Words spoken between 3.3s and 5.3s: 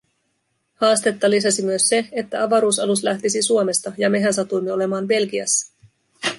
Suomesta, ja mehän satuimme olemaan